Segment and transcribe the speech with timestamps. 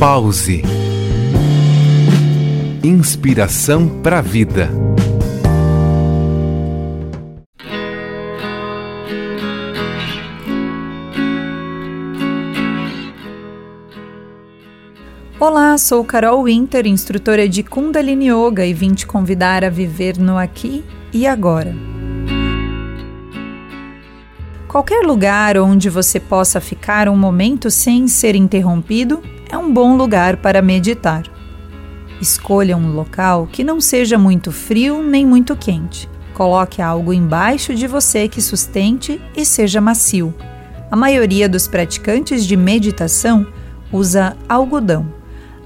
[0.00, 0.62] Pause.
[2.82, 4.70] Inspiração para a vida.
[15.38, 20.38] Olá, sou Carol Winter, instrutora de Kundalini Yoga e vim te convidar a viver no
[20.38, 20.82] aqui
[21.12, 21.74] e agora.
[24.66, 30.36] Qualquer lugar onde você possa ficar um momento sem ser interrompido é um bom lugar
[30.36, 31.24] para meditar.
[32.20, 36.08] Escolha um local que não seja muito frio nem muito quente.
[36.34, 40.34] Coloque algo embaixo de você que sustente e seja macio.
[40.90, 43.46] A maioria dos praticantes de meditação
[43.92, 45.20] usa algodão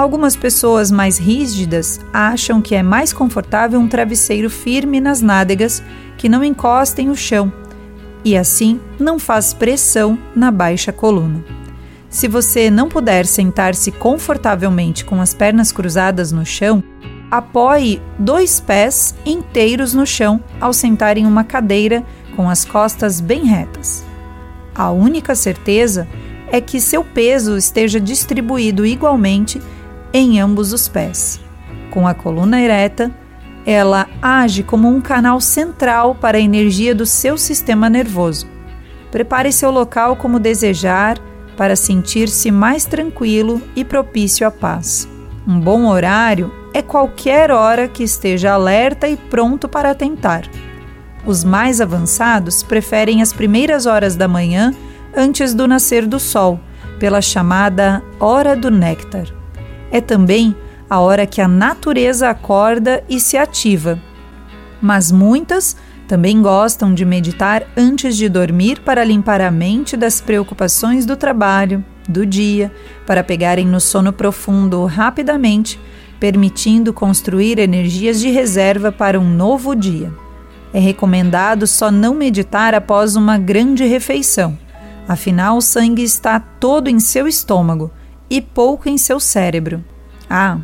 [0.00, 5.82] Algumas pessoas mais rígidas acham que é mais confortável um travesseiro firme nas nádegas
[6.16, 7.52] que não encostem o chão
[8.24, 11.44] e assim não faz pressão na baixa coluna.
[12.10, 16.82] Se você não puder sentar-se confortavelmente com as pernas cruzadas no chão,
[17.30, 23.44] apoie dois pés inteiros no chão ao sentar em uma cadeira com as costas bem
[23.44, 24.04] retas.
[24.74, 26.08] A única certeza
[26.50, 29.62] é que seu peso esteja distribuído igualmente
[30.12, 31.40] em ambos os pés.
[31.92, 33.14] Com a coluna ereta,
[33.64, 38.48] ela age como um canal central para a energia do seu sistema nervoso.
[39.12, 41.29] Prepare seu local como desejar
[41.60, 45.06] para sentir-se mais tranquilo e propício à paz.
[45.46, 50.48] Um bom horário é qualquer hora que esteja alerta e pronto para tentar.
[51.26, 54.74] Os mais avançados preferem as primeiras horas da manhã
[55.14, 56.58] antes do nascer do sol,
[56.98, 59.26] pela chamada hora do néctar
[59.90, 60.56] é também
[60.88, 64.00] a hora que a natureza acorda e se ativa.
[64.80, 65.76] Mas muitas
[66.10, 71.84] também gostam de meditar antes de dormir para limpar a mente das preocupações do trabalho,
[72.08, 72.72] do dia,
[73.06, 75.78] para pegarem no sono profundo rapidamente,
[76.18, 80.12] permitindo construir energias de reserva para um novo dia.
[80.74, 84.58] É recomendado só não meditar após uma grande refeição,
[85.06, 87.88] afinal, o sangue está todo em seu estômago
[88.28, 89.84] e pouco em seu cérebro.
[90.28, 90.58] Ah,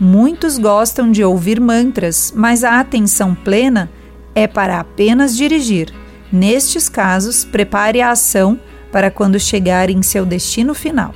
[0.00, 3.88] muitos gostam de ouvir mantras, mas a atenção plena
[4.38, 5.92] é para apenas dirigir.
[6.32, 8.58] Nestes casos, prepare a ação
[8.92, 11.14] para quando chegar em seu destino final.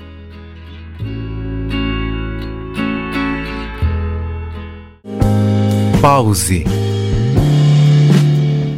[6.00, 6.64] Pause.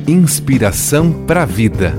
[0.07, 1.95] Inspiração para a vida.